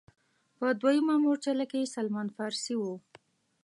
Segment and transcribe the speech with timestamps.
[0.57, 2.83] په دویمه مورچله کې سلمان فارسي و.